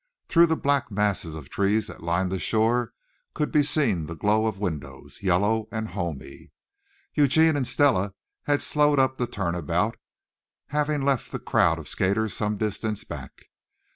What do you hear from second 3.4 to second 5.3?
be seen the glow of windows,